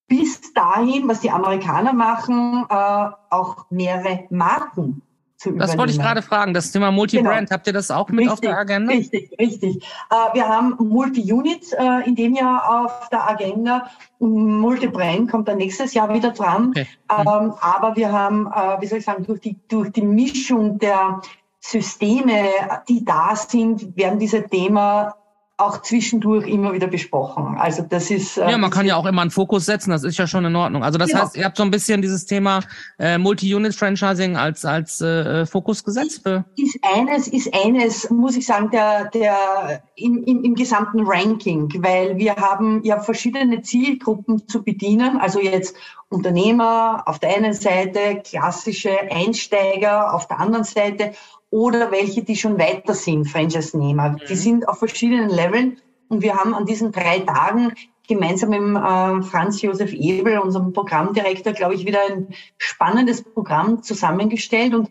Bis 0.07 0.53
dahin, 0.53 1.09
was 1.09 1.21
die 1.21 1.31
Amerikaner 1.31 1.93
machen, 1.95 2.67
äh, 2.69 3.11
auch 3.31 3.71
mehrere 3.71 4.27
Marken 4.31 5.03
zu 5.39 5.51
übernehmen. 5.51 5.69
Das 5.69 5.79
wollte 5.79 5.93
ich 5.93 5.99
gerade 5.99 6.21
fragen, 6.21 6.53
das 6.53 6.73
Thema 6.73 6.91
Multi-Brand, 6.91 7.49
genau. 7.49 7.51
habt 7.51 7.67
ihr 7.67 7.73
das 7.73 7.91
auch 7.91 8.09
mit 8.09 8.21
richtig, 8.21 8.33
auf 8.33 8.41
der 8.41 8.59
Agenda? 8.59 8.93
Richtig, 8.93 9.31
richtig. 9.39 9.77
Äh, 10.11 10.35
wir 10.35 10.49
haben 10.49 10.75
Multi-Unit 10.79 11.73
äh, 11.73 12.07
in 12.07 12.17
dem 12.17 12.35
Jahr 12.35 12.85
auf 12.85 13.09
der 13.09 13.29
Agenda. 13.29 13.89
Multi-Brand 14.19 15.31
kommt 15.31 15.49
dann 15.49 15.59
nächstes 15.59 15.95
Jahr 15.95 16.13
wieder 16.13 16.33
dran. 16.33 16.71
Okay. 16.71 16.87
Mhm. 17.11 17.55
aber 17.61 17.97
wir 17.97 18.13
haben, 18.13 18.47
äh, 18.49 18.81
wie 18.81 18.87
soll 18.87 18.99
ich 18.99 19.05
sagen, 19.05 19.25
durch 19.25 19.41
die, 19.41 19.57
durch 19.69 19.91
die 19.93 20.03
Mischung 20.03 20.79
der 20.79 21.23
Systeme, 21.61 22.51
die 22.89 23.05
da 23.05 23.35
sind, 23.35 23.97
werden 23.97 24.19
diese 24.19 24.45
Thema 24.45 25.15
auch 25.59 25.83
zwischendurch 25.83 26.47
immer 26.47 26.73
wieder 26.73 26.87
besprochen. 26.87 27.57
Also 27.59 27.83
das 27.83 28.13
ist 28.13 28.39
äh, 28.39 28.49
ja, 28.49 28.59
man 28.59 28.71
kann 28.71 28.87
ja 28.87 28.95
auch 28.95 29.07
immer 29.07 29.23
einen 29.23 29.33
Fokus 29.33 29.67
setzen. 29.67 29.91
Das 29.91 30.05
ist 30.05 30.17
ja 30.17 30.29
schon 30.29 30.45
in 30.45 30.55
Ordnung. 30.55 30.85
Also 30.85 30.99
das 30.99 31.11
genau. 31.11 31.23
heißt, 31.23 31.37
ihr 31.37 31.45
habt 31.45 31.57
so 31.57 31.65
ein 31.65 31.73
bisschen 31.73 32.01
dieses 32.01 32.27
Thema 32.27 32.61
äh, 33.01 33.19
Multi-Unit-Franchising 33.19 34.37
als 34.37 34.65
als 34.65 35.01
äh, 35.01 35.47
Fokus 35.47 35.83
gesetzt. 35.83 36.21
Für 36.23 36.45
ist 36.57 36.79
eines 36.83 37.27
ist 37.27 37.53
eines, 37.53 38.09
muss 38.09 38.37
ich 38.37 38.47
sagen, 38.47 38.71
der 38.71 39.11
der 39.11 39.83
im, 39.97 40.23
im, 40.23 40.45
im 40.45 40.55
gesamten 40.55 41.01
Ranking, 41.05 41.69
weil 41.79 42.17
wir 42.17 42.37
haben 42.37 42.85
ja 42.85 43.01
verschiedene 43.01 43.61
Zielgruppen 43.61 44.47
zu 44.47 44.63
bedienen. 44.63 45.19
Also 45.19 45.41
jetzt 45.41 45.75
Unternehmer 46.09 47.03
auf 47.07 47.19
der 47.19 47.37
einen 47.37 47.53
Seite, 47.53 48.23
klassische 48.25 48.93
Einsteiger 49.11 50.15
auf 50.15 50.29
der 50.29 50.39
anderen 50.39 50.65
Seite 50.65 51.13
oder 51.51 51.91
welche, 51.91 52.23
die 52.23 52.37
schon 52.37 52.59
weiter 52.59 52.95
sind, 52.95 53.27
Franchise-Nehmer. 53.27 54.11
Mhm. 54.11 54.21
Die 54.29 54.37
sind 54.37 54.69
auf 54.69 54.79
verschiedenen 54.79 55.31
Leveln 55.31 55.79
und 56.09 56.23
wir 56.23 56.37
haben 56.37 56.55
an 56.55 56.67
diesen 56.67 56.93
drei 56.93 57.21
Tagen 57.21 57.73
gemeinsam 58.07 58.51
mit 58.51 58.61
äh, 58.61 59.23
Franz 59.23 59.61
Josef 59.61 59.93
Ebel, 59.93 60.39
unserem 60.39 60.73
Programmdirektor, 60.73 61.53
glaube 61.53 61.75
ich, 61.75 61.87
wieder 61.87 62.01
ein 62.09 62.29
spannendes 62.57 63.23
Programm 63.23 63.83
zusammengestellt 63.83 64.75
und 64.75 64.91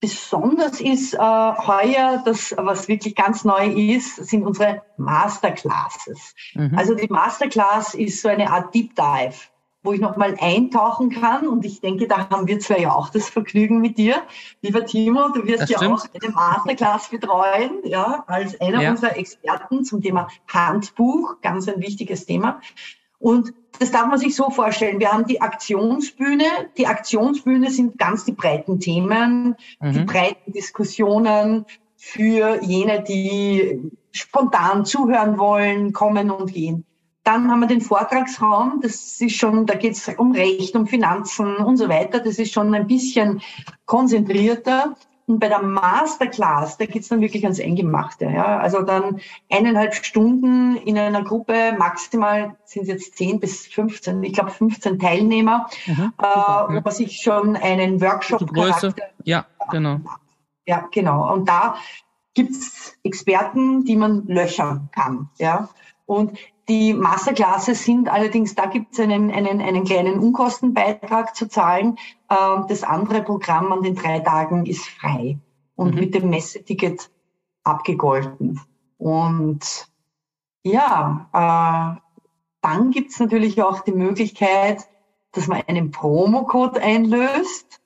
Besonders 0.00 0.82
ist 0.82 1.14
äh, 1.14 1.18
heuer, 1.18 2.20
das, 2.26 2.54
was 2.58 2.88
wirklich 2.88 3.14
ganz 3.14 3.42
neu 3.42 3.68
ist, 3.68 4.16
sind 4.16 4.44
unsere 4.44 4.82
Masterclasses. 4.98 6.34
Mhm. 6.52 6.76
Also 6.76 6.94
die 6.94 7.08
Masterclass 7.08 7.94
ist 7.94 8.20
so 8.20 8.28
eine 8.28 8.50
Art 8.50 8.74
Deep 8.74 8.94
Dive 8.94 9.34
wo 9.84 9.92
ich 9.92 10.00
nochmal 10.00 10.34
eintauchen 10.40 11.10
kann. 11.10 11.46
Und 11.46 11.64
ich 11.64 11.80
denke, 11.80 12.08
da 12.08 12.28
haben 12.30 12.48
wir 12.48 12.58
zwei 12.58 12.78
ja 12.78 12.92
auch 12.92 13.10
das 13.10 13.28
Vergnügen 13.28 13.80
mit 13.80 13.98
dir. 13.98 14.22
Lieber 14.62 14.84
Timo, 14.84 15.28
du 15.28 15.46
wirst 15.46 15.62
das 15.62 15.70
ja 15.70 15.78
stimmt. 15.78 16.00
auch 16.00 16.06
eine 16.20 16.32
Masterclass 16.32 17.08
betreuen, 17.10 17.70
ja, 17.84 18.24
als 18.26 18.60
einer 18.60 18.82
ja. 18.82 18.90
unserer 18.90 19.16
Experten 19.16 19.84
zum 19.84 20.02
Thema 20.02 20.28
Handbuch, 20.48 21.36
ganz 21.42 21.68
ein 21.68 21.80
wichtiges 21.80 22.26
Thema. 22.26 22.60
Und 23.18 23.54
das 23.78 23.90
darf 23.90 24.06
man 24.06 24.18
sich 24.18 24.34
so 24.34 24.50
vorstellen. 24.50 25.00
Wir 25.00 25.12
haben 25.12 25.26
die 25.26 25.40
Aktionsbühne. 25.40 26.44
Die 26.76 26.86
Aktionsbühne 26.86 27.70
sind 27.70 27.98
ganz 27.98 28.24
die 28.24 28.32
breiten 28.32 28.80
Themen, 28.80 29.56
mhm. 29.80 29.92
die 29.92 30.00
breiten 30.00 30.52
Diskussionen 30.52 31.66
für 31.96 32.62
jene, 32.62 33.02
die 33.02 33.90
spontan 34.12 34.84
zuhören 34.84 35.38
wollen, 35.38 35.92
kommen 35.92 36.30
und 36.30 36.52
gehen. 36.52 36.84
Dann 37.24 37.50
haben 37.50 37.60
wir 37.60 37.66
den 37.66 37.80
Vortragsraum, 37.80 38.80
das 38.82 39.20
ist 39.20 39.36
schon, 39.36 39.64
da 39.64 39.74
geht 39.74 39.92
es 39.92 40.08
um 40.18 40.32
Recht, 40.32 40.76
um 40.76 40.86
Finanzen 40.86 41.56
und 41.56 41.78
so 41.78 41.88
weiter. 41.88 42.20
Das 42.20 42.38
ist 42.38 42.52
schon 42.52 42.74
ein 42.74 42.86
bisschen 42.86 43.40
konzentrierter. 43.86 44.94
Und 45.26 45.38
bei 45.38 45.48
der 45.48 45.62
Masterclass, 45.62 46.76
da 46.76 46.84
geht's 46.84 47.08
dann 47.08 47.22
wirklich 47.22 47.44
ans 47.44 47.58
Eingemachte. 47.58 48.26
Ja? 48.26 48.58
Also 48.58 48.82
dann 48.82 49.20
eineinhalb 49.50 49.94
Stunden 49.94 50.76
in 50.76 50.98
einer 50.98 51.24
Gruppe, 51.24 51.74
maximal 51.78 52.56
sind 52.66 52.82
es 52.82 52.88
jetzt 52.88 53.16
zehn 53.16 53.40
bis 53.40 53.66
15, 53.68 54.22
ich 54.22 54.34
glaube 54.34 54.50
15 54.50 54.98
Teilnehmer, 54.98 55.66
mhm, 55.86 56.12
äh, 56.18 56.24
wo 56.24 56.80
man 56.80 56.92
sich 56.92 57.22
schon 57.22 57.56
einen 57.56 58.02
Workshop 58.02 58.52
Größe. 58.52 58.94
Ja, 59.24 59.46
genau. 59.70 60.00
Ja, 60.66 60.88
genau. 60.92 61.32
Und 61.32 61.48
da 61.48 61.76
gibt's 62.34 62.98
Experten, 63.02 63.84
die 63.84 63.96
man 63.96 64.26
löchern 64.26 64.90
kann. 64.92 65.30
Ja. 65.38 65.70
Und 66.04 66.38
die 66.68 66.94
Masterclasses 66.94 67.84
sind 67.84 68.08
allerdings, 68.08 68.54
da 68.54 68.66
gibt 68.66 68.94
es 68.94 69.00
einen, 69.00 69.30
einen, 69.30 69.60
einen 69.60 69.84
kleinen 69.84 70.18
Unkostenbeitrag 70.18 71.36
zu 71.36 71.48
zahlen. 71.48 71.98
Ähm, 72.30 72.64
das 72.68 72.82
andere 72.82 73.22
Programm 73.22 73.72
an 73.72 73.82
den 73.82 73.94
drei 73.94 74.20
Tagen 74.20 74.66
ist 74.66 74.86
frei 74.86 75.38
und 75.76 75.94
mhm. 75.94 76.00
mit 76.00 76.14
dem 76.14 76.30
Messeticket 76.30 77.10
abgegolten. 77.64 78.60
Und 78.98 79.88
ja, 80.62 81.28
äh, 81.32 82.00
dann 82.62 82.90
gibt 82.90 83.10
es 83.10 83.20
natürlich 83.20 83.62
auch 83.62 83.80
die 83.80 83.92
Möglichkeit, 83.92 84.88
dass 85.32 85.48
man 85.48 85.62
einen 85.66 85.90
Promocode 85.90 86.78
einlöst 86.78 87.80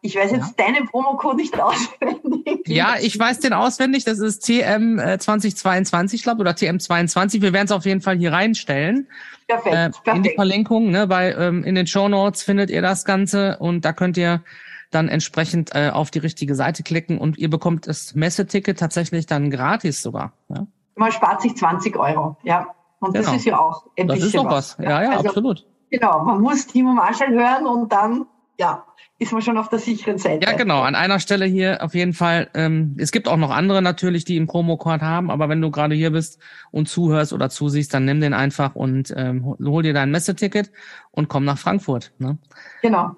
ich 0.00 0.16
weiß 0.16 0.32
jetzt 0.32 0.58
ja. 0.58 0.66
deinen 0.66 0.88
Promocode 0.88 1.36
nicht 1.36 1.60
auswendig. 1.60 2.66
Ja, 2.66 2.96
ich 3.00 3.18
weiß 3.18 3.40
den 3.40 3.52
auswendig. 3.52 4.04
Das 4.04 4.18
ist 4.18 4.40
TM 4.40 4.98
2022, 4.98 6.22
glaube 6.22 6.40
oder 6.40 6.52
TM22. 6.52 7.42
Wir 7.42 7.52
werden 7.52 7.66
es 7.66 7.72
auf 7.72 7.84
jeden 7.84 8.00
Fall 8.00 8.16
hier 8.16 8.32
reinstellen. 8.32 9.08
Perfekt, 9.46 9.74
äh, 9.74 9.90
perfekt. 9.90 10.16
In 10.16 10.22
die 10.22 10.34
Verlinkung, 10.34 10.90
ne, 10.90 11.08
weil 11.08 11.36
ähm, 11.38 11.64
in 11.64 11.74
den 11.74 11.86
Show 11.86 12.08
Notes 12.08 12.42
findet 12.42 12.70
ihr 12.70 12.82
das 12.82 13.04
Ganze 13.04 13.58
und 13.58 13.84
da 13.84 13.92
könnt 13.92 14.16
ihr 14.16 14.42
dann 14.90 15.08
entsprechend 15.08 15.74
äh, 15.74 15.90
auf 15.90 16.10
die 16.10 16.18
richtige 16.18 16.54
Seite 16.54 16.82
klicken 16.82 17.18
und 17.18 17.38
ihr 17.38 17.50
bekommt 17.50 17.86
das 17.86 18.14
Messeticket 18.14 18.78
tatsächlich 18.78 19.26
dann 19.26 19.50
gratis 19.50 20.02
sogar. 20.02 20.32
Ja? 20.48 20.66
Man 20.96 21.12
spart 21.12 21.42
sich 21.42 21.56
20 21.56 21.96
Euro, 21.96 22.36
ja. 22.42 22.66
Und 23.00 23.14
genau. 23.14 23.26
das 23.26 23.36
ist 23.36 23.46
ja 23.46 23.58
auch 23.58 23.86
ein 23.98 24.06
das 24.06 24.16
bisschen 24.16 24.28
ist 24.28 24.36
doch 24.36 24.44
was. 24.44 24.78
was. 24.78 24.84
Ja, 24.84 25.02
ja, 25.02 25.10
also, 25.10 25.28
absolut. 25.28 25.66
Genau, 25.90 26.24
man 26.24 26.40
muss 26.40 26.66
Timo 26.66 26.92
Marshall 26.92 27.30
hören 27.30 27.66
und 27.66 27.92
dann 27.92 28.26
ja, 28.58 28.86
ist 29.18 29.32
man 29.32 29.42
schon 29.42 29.56
auf 29.56 29.68
der 29.68 29.78
sicheren 29.78 30.18
Seite. 30.18 30.46
Ja, 30.46 30.56
genau. 30.56 30.82
An 30.82 30.94
einer 30.94 31.20
Stelle 31.20 31.44
hier 31.44 31.82
auf 31.82 31.94
jeden 31.94 32.12
Fall. 32.12 32.50
Ähm, 32.54 32.96
es 32.98 33.12
gibt 33.12 33.28
auch 33.28 33.36
noch 33.36 33.50
andere 33.50 33.82
natürlich, 33.82 34.24
die 34.24 34.36
einen 34.36 34.46
Promocode 34.46 35.02
haben, 35.02 35.30
aber 35.30 35.48
wenn 35.48 35.60
du 35.60 35.70
gerade 35.70 35.94
hier 35.94 36.10
bist 36.10 36.40
und 36.70 36.88
zuhörst 36.88 37.32
oder 37.32 37.48
zusiehst, 37.48 37.94
dann 37.94 38.04
nimm 38.04 38.20
den 38.20 38.34
einfach 38.34 38.74
und 38.74 39.12
ähm, 39.16 39.56
hol 39.58 39.82
dir 39.82 39.94
dein 39.94 40.10
Messeticket 40.10 40.72
und 41.10 41.28
komm 41.28 41.44
nach 41.44 41.58
Frankfurt. 41.58 42.12
Ne? 42.18 42.38
Genau. 42.82 43.12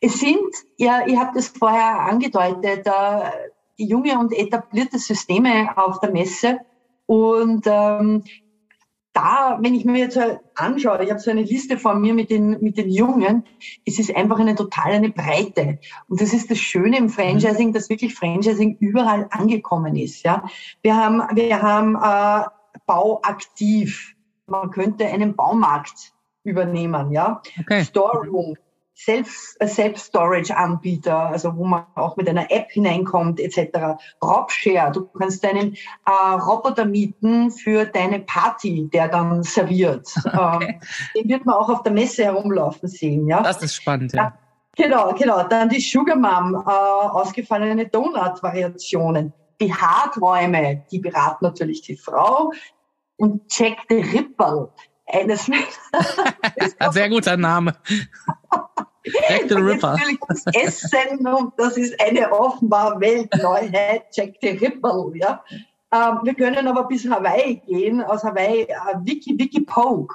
Es 0.00 0.20
sind, 0.20 0.38
ja, 0.78 1.06
ihr 1.06 1.20
habt 1.20 1.36
es 1.36 1.48
vorher 1.48 2.00
angedeutet, 2.00 2.86
äh, 2.86 3.30
junge 3.76 4.18
und 4.18 4.32
etablierte 4.32 4.98
Systeme 4.98 5.76
auf 5.76 6.00
der 6.00 6.10
Messe. 6.10 6.58
Und 7.06 7.66
ähm, 7.66 8.24
da, 9.14 9.58
wenn 9.62 9.74
ich 9.74 9.84
mir 9.84 9.98
jetzt 9.98 10.18
anschaue, 10.56 11.02
ich 11.04 11.10
habe 11.10 11.20
so 11.20 11.30
eine 11.30 11.42
Liste 11.42 11.78
vor 11.78 11.94
mir 11.94 12.12
mit 12.12 12.30
den, 12.30 12.60
mit 12.60 12.76
den 12.76 12.90
Jungen, 12.90 13.44
es 13.86 13.98
ist 13.98 14.14
einfach 14.14 14.38
eine 14.40 14.56
total 14.56 14.92
eine 14.92 15.10
Breite. 15.10 15.78
Und 16.08 16.20
das 16.20 16.34
ist 16.34 16.50
das 16.50 16.58
Schöne 16.58 16.98
im 16.98 17.08
Franchising, 17.08 17.72
dass 17.72 17.88
wirklich 17.88 18.14
Franchising 18.14 18.76
überall 18.80 19.28
angekommen 19.30 19.96
ist. 19.96 20.24
Ja, 20.24 20.44
Wir 20.82 20.96
haben, 20.96 21.22
wir 21.34 21.62
haben 21.62 21.94
äh, 21.94 22.46
Bauaktiv. 22.86 24.14
Man 24.46 24.70
könnte 24.70 25.06
einen 25.06 25.36
Baumarkt 25.36 26.12
übernehmen, 26.42 27.12
ja. 27.12 27.40
Okay. 27.60 27.84
Storeroom. 27.84 28.56
Self-Storage-Anbieter, 28.96 31.30
also 31.30 31.56
wo 31.56 31.64
man 31.64 31.86
auch 31.94 32.16
mit 32.16 32.28
einer 32.28 32.50
App 32.50 32.70
hineinkommt 32.70 33.40
etc. 33.40 33.96
Robshare, 34.22 34.92
du 34.92 35.06
kannst 35.18 35.42
deinen 35.42 35.74
äh, 36.06 36.34
Roboter 36.38 36.84
mieten 36.84 37.50
für 37.50 37.86
deine 37.86 38.20
Party, 38.20 38.88
der 38.92 39.08
dann 39.08 39.42
serviert. 39.42 40.14
Okay. 40.34 40.80
Ähm, 41.14 41.14
den 41.14 41.28
wird 41.28 41.46
man 41.46 41.54
auch 41.56 41.68
auf 41.68 41.84
der 41.84 41.92
Messe 41.92 42.24
herumlaufen 42.24 42.88
sehen. 42.88 43.28
Ja? 43.28 43.42
Das 43.42 43.62
ist 43.62 43.76
spannend, 43.76 44.12
ja. 44.12 44.24
ja 44.24 44.36
genau, 44.76 45.14
genau. 45.14 45.44
Dann 45.44 45.68
die 45.68 45.78
Sugar 45.80 46.16
Mom, 46.16 46.54
äh, 46.54 46.70
ausgefallene 46.70 47.86
Donut-Variationen. 47.86 49.32
Die 49.60 49.72
Harträume, 49.72 50.82
die 50.90 50.98
beraten 50.98 51.44
natürlich 51.44 51.82
die 51.82 51.96
Frau. 51.96 52.50
Und 53.16 53.42
Jack 53.48 53.78
the 53.88 53.96
Ripple, 53.96 54.70
eines. 55.06 55.46
Sehr 56.90 57.08
guter 57.08 57.36
Name. 57.36 57.76
Jack 59.04 59.48
the 59.48 59.54
Ripper. 59.58 59.96
Das 60.28 60.44
Essen 60.54 61.26
und 61.26 61.52
das 61.56 61.76
ist 61.76 62.00
eine 62.00 62.30
offenbar 62.32 63.00
Weltneuheit, 63.00 64.04
Jack 64.12 64.34
the 64.40 64.50
Ripper. 64.50 65.10
Ja. 65.14 65.44
Ähm, 65.92 66.20
wir 66.22 66.34
können 66.34 66.66
aber 66.66 66.84
bis 66.84 67.08
Hawaii 67.08 67.62
gehen, 67.66 68.02
aus 68.02 68.24
Hawaii 68.24 68.62
äh, 68.62 68.74
Wiki 69.02 69.38
Wiki 69.38 69.60
Poke. 69.60 70.14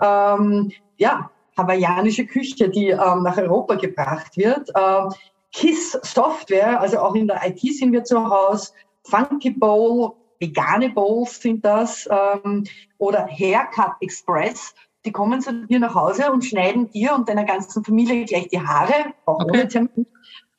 Ähm, 0.00 0.72
ja, 0.96 1.30
hawaiianische 1.56 2.26
Küche, 2.26 2.68
die 2.68 2.88
ähm, 2.88 3.22
nach 3.22 3.36
Europa 3.36 3.74
gebracht 3.74 4.36
wird. 4.36 4.70
Ähm, 4.76 5.10
KISS 5.52 5.98
Software, 6.02 6.80
also 6.80 6.98
auch 6.98 7.14
in 7.14 7.28
der 7.28 7.40
IT 7.46 7.60
sind 7.60 7.92
wir 7.92 8.04
zu 8.04 8.28
Hause. 8.28 8.72
Funky 9.04 9.50
Bowl, 9.50 10.12
vegane 10.40 10.90
Bowls 10.90 11.40
sind 11.40 11.64
das. 11.64 12.08
Ähm, 12.10 12.64
oder 12.98 13.26
Haircut 13.26 13.92
Express 14.00 14.74
die 15.04 15.12
kommen 15.12 15.40
zu 15.40 15.66
dir 15.66 15.78
nach 15.78 15.94
Hause 15.94 16.32
und 16.32 16.44
schneiden 16.44 16.90
dir 16.90 17.14
und 17.14 17.28
deiner 17.28 17.44
ganzen 17.44 17.84
Familie 17.84 18.24
gleich 18.24 18.48
die 18.48 18.60
Haare, 18.60 19.12
auch 19.26 19.40
okay. 19.40 19.50
ohne 19.50 19.68
Termin. 19.68 20.06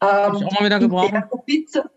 Ähm, 0.02 0.36
ich 0.36 0.46
auch 0.46 0.60
mal 0.60 0.66
wieder 0.66 0.80
gebrauchen. 0.80 1.24
Pizza, 1.46 1.90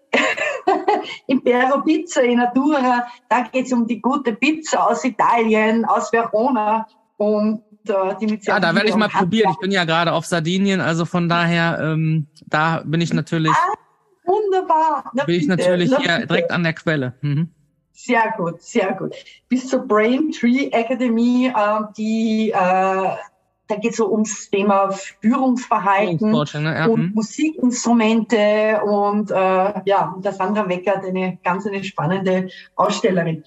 Impero 1.27 1.83
Pizza 1.83 2.23
in 2.25 2.39
Natura, 2.39 3.07
da 3.29 3.43
geht 3.43 3.67
es 3.67 3.73
um 3.73 3.87
die 3.87 4.01
gute 4.01 4.33
Pizza 4.33 4.89
aus 4.89 5.05
Italien, 5.05 5.85
aus 5.85 6.13
Verona 6.13 6.87
und 7.17 7.63
äh, 7.87 8.15
die 8.21 8.27
mit 8.27 8.47
Ja, 8.47 8.61
da 8.61 8.75
werde 8.75 8.89
ich 8.89 8.95
mal 8.95 9.09
probieren. 9.09 9.51
Ich 9.53 9.59
bin 9.59 9.71
ja 9.71 9.85
gerade 9.85 10.13
auf 10.13 10.25
Sardinien, 10.25 10.81
also 10.81 11.05
von 11.05 11.29
daher, 11.29 11.79
ähm, 11.81 12.29
da 12.47 12.83
bin 12.85 13.01
ich 13.01 13.13
natürlich. 13.13 13.53
Ah, 13.53 13.75
wunderbar. 14.25 15.11
Na, 15.15 15.25
bin 15.25 15.35
ich 15.35 15.47
natürlich 15.47 15.95
hier 15.97 16.27
direkt 16.27 16.51
an 16.51 16.63
der 16.63 16.73
Quelle. 16.73 17.15
Mhm. 17.21 17.51
Sehr 18.01 18.33
gut, 18.37 18.63
sehr 18.63 18.93
gut. 18.95 19.13
Bis 19.49 19.67
zur 19.67 19.81
Brain 19.81 20.31
Tree 20.31 20.69
Academy, 20.71 21.53
äh, 21.53 21.81
die 21.97 22.51
äh, 22.51 22.55
da 22.55 23.77
geht 23.77 23.91
es 23.91 23.97
so 23.97 24.11
ums 24.11 24.49
Thema 24.51 24.93
Führungsverhalten 25.21 26.31
ne? 26.31 26.47
ja. 26.63 26.87
und 26.87 27.09
mhm. 27.09 27.15
Musikinstrumente 27.15 28.81
und 28.85 29.33
äh, 29.33 29.35
ja, 29.85 30.17
der 30.23 30.33
Sandra 30.33 30.69
Weckert, 30.69 31.05
eine 31.05 31.39
ganz 31.43 31.67
eine 31.67 31.83
spannende 31.83 32.49
Ausstellerin. 32.77 33.43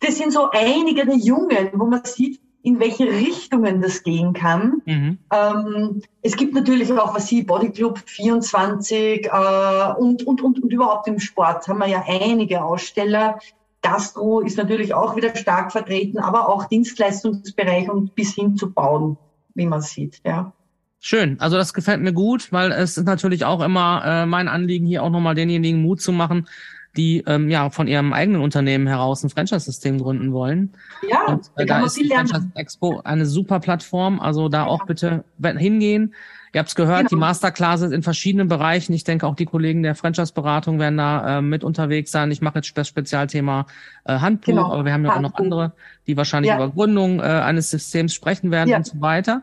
Das 0.00 0.16
sind 0.16 0.32
so 0.32 0.48
einige 0.50 1.04
der 1.04 1.16
Jungen, 1.16 1.70
wo 1.74 1.84
man 1.84 2.04
sieht, 2.04 2.40
in 2.62 2.80
welche 2.80 3.04
Richtungen 3.04 3.82
das 3.82 4.02
gehen 4.02 4.32
kann. 4.32 4.82
Mhm. 4.86 5.18
Ähm, 5.32 6.02
es 6.22 6.36
gibt 6.36 6.54
natürlich 6.54 6.92
auch, 6.92 7.14
was 7.14 7.28
Sie, 7.28 7.42
Bodyclub 7.42 7.98
24 7.98 9.26
äh, 9.26 9.92
und, 9.98 10.26
und, 10.26 10.42
und, 10.42 10.62
und 10.62 10.72
überhaupt 10.72 11.06
im 11.06 11.20
Sport 11.20 11.68
haben 11.68 11.78
wir 11.78 11.86
ja 11.86 12.04
einige 12.06 12.64
Aussteller. 12.64 13.38
Gastro 13.82 14.40
ist 14.40 14.56
natürlich 14.56 14.94
auch 14.94 15.16
wieder 15.16 15.34
stark 15.36 15.72
vertreten, 15.72 16.18
aber 16.18 16.48
auch 16.48 16.66
Dienstleistungsbereich 16.66 17.88
und 17.88 18.14
bis 18.14 18.34
hin 18.34 18.56
zu 18.56 18.72
Bauen, 18.72 19.16
wie 19.54 19.66
man 19.66 19.80
sieht. 19.80 20.20
Ja. 20.24 20.52
Schön, 21.00 21.38
also 21.40 21.56
das 21.56 21.74
gefällt 21.74 22.00
mir 22.00 22.12
gut, 22.12 22.52
weil 22.52 22.72
es 22.72 22.98
ist 22.98 23.04
natürlich 23.04 23.44
auch 23.44 23.62
immer 23.62 24.02
äh, 24.04 24.26
mein 24.26 24.48
Anliegen, 24.48 24.86
hier 24.86 25.04
auch 25.04 25.10
nochmal 25.10 25.36
denjenigen 25.36 25.80
Mut 25.80 26.00
zu 26.00 26.10
machen, 26.10 26.48
die 26.96 27.22
ähm, 27.26 27.48
ja 27.48 27.70
von 27.70 27.86
ihrem 27.86 28.12
eigenen 28.12 28.42
Unternehmen 28.42 28.88
heraus 28.88 29.22
ein 29.22 29.30
Franchise-System 29.30 29.98
gründen 29.98 30.32
wollen. 30.32 30.72
Ja, 31.08 31.26
und, 31.26 31.52
äh, 31.56 31.66
da, 31.66 31.84
ist 31.84 31.96
die 31.96 32.08
Franchise 32.08 32.50
Expo 32.56 33.00
eine 33.04 33.26
super 33.26 33.60
Plattform. 33.60 34.18
Also 34.18 34.48
da 34.48 34.64
ja. 34.64 34.66
auch 34.66 34.86
bitte 34.86 35.24
hingehen. 35.40 36.14
Ihr 36.52 36.60
habt 36.60 36.68
es 36.68 36.74
gehört, 36.74 36.98
genau. 36.98 37.08
die 37.10 37.16
Masterclasses 37.16 37.92
in 37.92 38.02
verschiedenen 38.02 38.48
Bereichen. 38.48 38.92
Ich 38.92 39.04
denke, 39.04 39.26
auch 39.26 39.34
die 39.34 39.44
Kollegen 39.44 39.82
der 39.82 39.94
Franchise-Beratung 39.94 40.78
werden 40.78 40.96
da 40.96 41.38
äh, 41.38 41.42
mit 41.42 41.62
unterwegs 41.64 42.10
sein. 42.10 42.30
Ich 42.30 42.40
mache 42.40 42.56
jetzt 42.56 42.76
das 42.76 42.88
Spezialthema 42.88 43.66
äh, 44.04 44.18
Handbuch, 44.18 44.46
genau. 44.46 44.72
aber 44.72 44.84
wir 44.84 44.92
haben 44.92 45.04
ja 45.04 45.14
auch 45.14 45.20
noch 45.20 45.34
andere, 45.34 45.72
die 46.06 46.16
wahrscheinlich 46.16 46.50
ja. 46.50 46.56
über 46.56 46.70
Gründung 46.70 47.20
äh, 47.20 47.22
eines 47.22 47.70
Systems 47.70 48.14
sprechen 48.14 48.50
werden 48.50 48.70
ja. 48.70 48.78
und 48.78 48.86
so 48.86 49.00
weiter. 49.00 49.42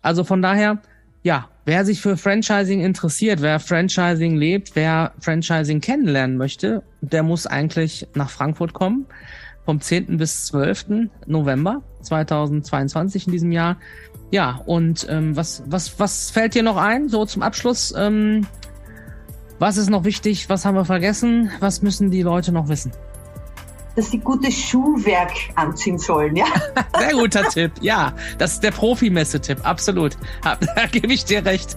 Also 0.00 0.22
von 0.22 0.42
daher, 0.42 0.78
ja, 1.22 1.48
wer 1.64 1.84
sich 1.84 2.00
für 2.00 2.16
Franchising 2.16 2.80
interessiert, 2.80 3.42
wer 3.42 3.58
Franchising 3.58 4.36
lebt, 4.36 4.76
wer 4.76 5.12
Franchising 5.20 5.80
kennenlernen 5.80 6.36
möchte, 6.36 6.82
der 7.00 7.22
muss 7.22 7.46
eigentlich 7.46 8.06
nach 8.14 8.30
Frankfurt 8.30 8.74
kommen. 8.74 9.06
Vom 9.64 9.80
10. 9.80 10.18
bis 10.18 10.46
12. 10.46 11.08
November 11.26 11.82
2022 12.02 13.26
in 13.26 13.32
diesem 13.32 13.50
Jahr. 13.50 13.78
Ja, 14.34 14.60
und 14.66 15.06
ähm, 15.08 15.36
was, 15.36 15.62
was, 15.66 16.00
was 16.00 16.32
fällt 16.32 16.56
dir 16.56 16.64
noch 16.64 16.76
ein, 16.76 17.08
so 17.08 17.24
zum 17.24 17.40
Abschluss? 17.42 17.94
Ähm, 17.96 18.48
was 19.60 19.76
ist 19.76 19.90
noch 19.90 20.02
wichtig? 20.02 20.48
Was 20.48 20.64
haben 20.64 20.74
wir 20.74 20.84
vergessen? 20.84 21.52
Was 21.60 21.82
müssen 21.82 22.10
die 22.10 22.22
Leute 22.22 22.50
noch 22.50 22.66
wissen? 22.66 22.90
dass 23.94 24.10
sie 24.10 24.18
gutes 24.18 24.58
Schuhwerk 24.58 25.30
anziehen 25.54 25.98
sollen, 25.98 26.34
ja. 26.34 26.46
Sehr 26.98 27.12
guter 27.12 27.44
Tipp, 27.44 27.70
ja. 27.80 28.12
Das 28.38 28.54
ist 28.54 28.64
der 28.64 28.72
Profi-Messe-Tipp, 28.72 29.60
absolut. 29.62 30.16
Da 30.42 30.86
gebe 30.90 31.12
ich 31.12 31.24
dir 31.24 31.46
recht. 31.46 31.76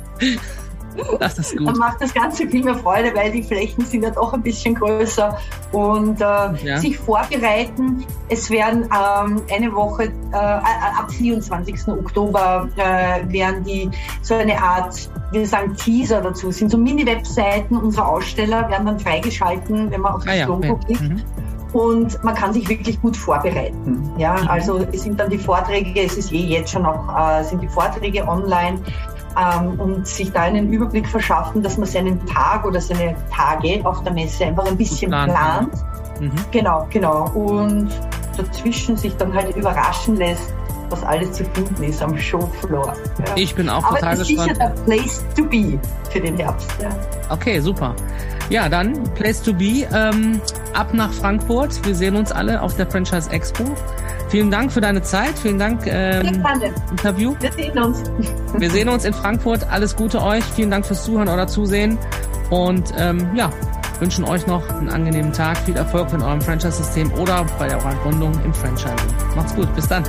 Das 1.20 1.38
ist 1.38 1.58
gut. 1.58 1.68
Dann 1.68 1.78
macht 1.78 2.02
das 2.02 2.14
Ganze 2.14 2.48
viel 2.48 2.64
mehr 2.64 2.76
Freude, 2.76 3.14
weil 3.16 3.32
die 3.32 3.44
Flächen 3.44 3.86
sind 3.86 4.04
ja 4.04 4.10
doch 4.10 4.34
ein 4.34 4.42
bisschen 4.42 4.76
größer 4.76 5.38
und 5.72 6.22
äh, 6.22 6.24
ja. 6.24 6.78
sich 6.80 6.98
vorbereiten. 6.98 8.06
Es 8.30 8.50
werden 8.50 8.84
ähm, 8.84 9.42
eine 9.54 9.74
Woche, 9.74 10.12
äh, 10.32 10.36
ab 10.36 11.12
24. 11.12 11.88
Oktober 11.88 12.70
äh, 12.76 13.32
werden 13.32 13.64
die 13.64 13.90
so 14.22 14.36
eine 14.36 14.62
Art, 14.62 15.10
wir 15.32 15.46
sagen 15.46 15.76
Teaser 15.76 16.22
dazu, 16.22 16.52
sind 16.52 16.70
so 16.70 16.78
Mini-Webseiten 16.78 17.78
unserer 17.78 18.10
Aussteller, 18.10 18.70
werden 18.70 18.86
dann 18.86 19.00
freigeschalten, 19.00 19.92
wenn 19.92 20.02
man 20.02 20.14
auf 20.14 20.24
das 20.24 20.34
ah, 20.34 20.38
ja, 20.38 20.46
Logo 20.48 20.76
klickt. 20.86 21.02
Mhm 21.02 21.22
und 21.74 22.24
man 22.24 22.34
kann 22.34 22.54
sich 22.54 22.68
wirklich 22.70 23.00
gut 23.02 23.16
vorbereiten. 23.16 24.02
Ja, 24.18 24.38
mhm. 24.42 24.48
also 24.48 24.86
es 24.92 25.04
sind 25.04 25.20
dann 25.20 25.30
die 25.30 25.38
Vorträge, 25.38 26.02
es 26.02 26.18
ist 26.18 26.32
eh 26.32 26.46
jetzt 26.46 26.72
schon 26.72 26.86
auch, 26.86 27.16
äh, 27.18 27.44
sind 27.44 27.62
die 27.62 27.68
Vorträge 27.68 28.28
online 28.28 28.80
ähm, 29.38 29.80
und 29.80 30.08
sich 30.08 30.32
da 30.32 30.44
einen 30.44 30.72
Überblick 30.72 31.08
verschaffen, 31.08 31.62
dass 31.62 31.78
man 31.78 31.88
seinen 31.88 32.26
Tag 32.26 32.66
oder 32.66 32.82
seine 32.82 33.16
Tage 33.32 33.82
auf 33.84 34.04
der 34.04 34.14
Messe 34.14 34.46
einfach 34.46 34.66
ein 34.66 34.78
bisschen 34.78 35.12
plant. 35.12 35.32
plant. 35.32 35.74
Mhm. 36.20 36.32
Genau, 36.52 36.88
genau. 36.90 37.30
Und 37.32 37.90
dazwischen 38.36 38.98
sich 38.98 39.16
dann 39.18 39.34
halt 39.34 39.56
überraschen 39.56 40.16
lässt, 40.16 40.54
was 40.90 41.04
alles 41.04 41.34
zu 41.34 41.44
finden 41.46 41.84
ist 41.84 42.02
am 42.02 42.18
Showfloor. 42.18 42.94
Ja. 43.20 43.26
Ich 43.36 43.54
bin 43.54 43.70
auch 43.70 43.84
Aber 43.84 43.96
total 43.96 44.18
gespannt. 44.18 44.62
Aber 44.62 44.72
ist 44.72 44.78
sicher 44.78 44.96
der 44.96 44.96
Place 44.96 45.26
to 45.36 45.44
be 45.44 45.80
für 46.12 46.22
den 46.22 46.38
Herbst. 46.38 46.72
Ja. 46.82 46.90
Okay, 47.30 47.60
super. 47.60 47.96
Ja, 48.50 48.70
dann 48.70 49.04
Place 49.16 49.42
to 49.42 49.54
be. 49.54 49.86
Ähm, 49.94 50.40
ab 50.74 50.94
nach 50.94 51.12
Frankfurt. 51.12 51.86
Wir 51.86 51.96
sehen 51.96 52.16
uns 52.16 52.32
alle 52.32 52.62
auf 52.62 52.76
der 52.76 52.90
Franchise 52.90 53.30
Expo. 53.30 53.66
Vielen 54.30 54.52
Dank 54.52 54.72
für 54.72 54.82
deine 54.82 55.02
Zeit. 55.02 55.40
Vielen 55.40 55.58
Dank 55.58 55.82
ähm, 55.86 56.44
Interview. 56.92 57.36
Wir 57.40 57.52
sehen 57.52 57.80
uns. 57.80 58.04
Wir 58.58 58.70
sehen 58.70 58.90
uns 58.90 59.06
in 59.06 59.14
Frankfurt. 59.14 59.66
Alles 59.70 59.96
Gute 59.96 60.22
euch. 60.22 60.44
Vielen 60.44 60.72
Dank 60.72 60.86
fürs 60.86 61.06
Zuhören 61.06 61.30
oder 61.30 61.48
Zusehen. 61.48 61.98
Und 62.50 62.94
ähm, 62.98 63.30
ja, 63.36 63.52
wünschen 64.00 64.26
euch 64.26 64.46
noch 64.48 64.68
einen 64.70 64.90
angenehmen 64.90 65.32
Tag. 65.32 65.58
Viel 65.60 65.78
Erfolg 65.78 66.12
in 66.14 66.22
eurem 66.22 66.42
Franchise-System 66.42 67.14
oder 67.14 67.46
bei 67.58 67.74
eurer 67.74 67.96
Gründung 68.04 68.34
im 68.44 68.54
Franchising. 68.54 68.96
Macht's 69.36 69.56
gut. 69.56 69.74
Bis 69.76 69.88
dann. 69.88 70.04